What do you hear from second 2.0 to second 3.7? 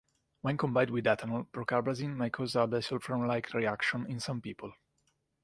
may cause a disulfiram-like